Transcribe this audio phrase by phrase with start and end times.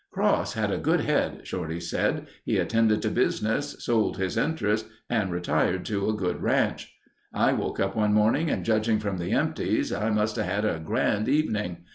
[0.09, 2.25] "Cross had a good head," Shorty said.
[2.43, 6.97] "He attended to business, sold his interest and retired to a good ranch.
[7.35, 10.79] "I woke up one morning and judging from the empties, I must have had a
[10.79, 11.85] grand evening.